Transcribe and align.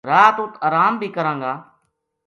رات 0.09 0.37
ات 0.43 0.53
اَرام 0.67 0.93
بی 0.99 1.07
کراں 1.15 1.37
گا 1.41 1.53